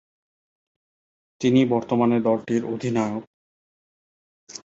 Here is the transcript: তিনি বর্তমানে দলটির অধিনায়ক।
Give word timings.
তিনি 1.41 1.61
বর্তমানে 1.65 2.17
দলটির 2.19 2.61
অধিনায়ক। 2.65 3.23